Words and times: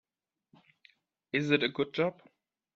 Is 1.31 1.51
it 1.51 1.61
a 1.61 1.69
good 1.69 1.93
job? 1.93 2.23